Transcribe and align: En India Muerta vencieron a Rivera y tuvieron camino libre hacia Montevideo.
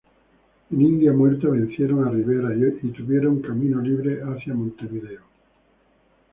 En 0.71 0.81
India 0.81 1.13
Muerta 1.13 1.47
vencieron 1.47 2.03
a 2.03 2.09
Rivera 2.09 2.49
y 2.55 2.87
tuvieron 2.87 3.39
camino 3.39 3.79
libre 3.79 4.19
hacia 4.23 4.55
Montevideo. 4.55 5.21